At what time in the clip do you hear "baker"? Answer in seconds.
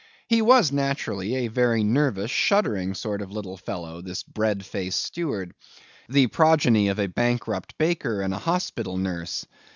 7.77-8.21